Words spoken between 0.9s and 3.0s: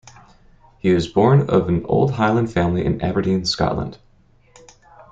was born of an old Highland family